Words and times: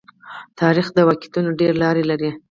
تاریخ 0.59 0.87
د 0.95 0.99
واقعیتونو 1.07 1.49
ډېره 1.59 1.75
لار 1.81 1.97
لري. 2.09 2.29